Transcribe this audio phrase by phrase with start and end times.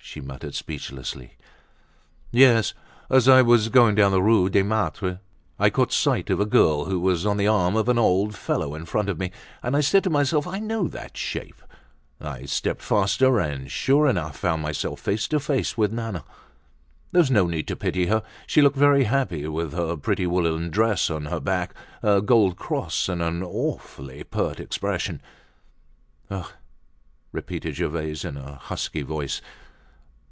[0.00, 1.36] "Ah!" she muttered speechlessly.
[2.30, 2.72] "Yes;
[3.10, 5.18] as I was going down the Rue des Martyrs,
[5.58, 8.74] I caught sight of a girl who was on the arm of an old fellow
[8.74, 9.32] in front of me,
[9.62, 11.60] and I said to myself: I know that shape.
[12.22, 16.24] I stepped faster and sure enough found myself face to face with Nana.
[17.12, 21.10] There's no need to pity her, she looked very happy, with her pretty woolen dress
[21.10, 25.20] on her back, a gold cross and an awfully pert expression."
[26.30, 26.52] "Ah!"
[27.30, 29.42] repeated Gervaise in a husky voice.